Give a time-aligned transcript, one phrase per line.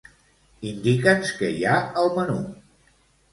[0.69, 2.39] Indica'ns què hi ha al menú.